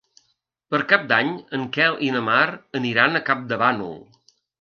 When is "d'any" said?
1.11-1.27